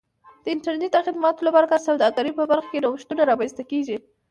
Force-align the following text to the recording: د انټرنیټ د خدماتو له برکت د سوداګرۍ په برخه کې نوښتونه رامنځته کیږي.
د 0.43 0.45
انټرنیټ 0.55 0.91
د 0.93 0.97
خدماتو 1.07 1.45
له 1.47 1.51
برکت 1.57 1.79
د 1.81 1.85
سوداګرۍ 1.89 2.31
په 2.35 2.43
برخه 2.51 2.69
کې 2.71 2.83
نوښتونه 2.83 3.21
رامنځته 3.31 3.63
کیږي. 3.71 3.97